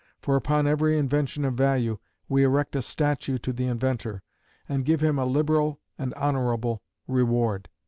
[0.19, 4.23] For upon every invention of value, we erect a statue to the inventor,
[4.67, 7.69] and give him a liberal and honourable reward.